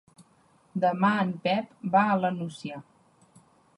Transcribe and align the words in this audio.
Demà 0.85 1.11
en 1.25 1.33
Pep 1.45 1.69
va 1.97 2.01
a 2.15 2.17
la 2.23 2.33
Nucia. 2.39 2.81